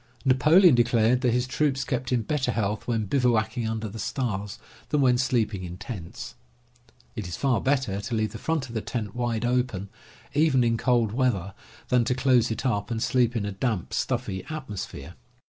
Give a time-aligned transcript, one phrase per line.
[0.25, 4.57] Napoleon declared that his troops kept in better health when bivouacking under the stars
[4.89, 6.33] than when sleeping in tents.
[7.15, 9.89] It is far better to leave the front of the tent wide open,
[10.33, 11.53] even in cold weather,
[11.89, 15.13] than to close it up and sleep in a damp, stuffy atmosphere.